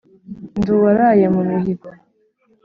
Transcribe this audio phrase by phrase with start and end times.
[0.57, 1.89] Ndi uwaraye mu mihigo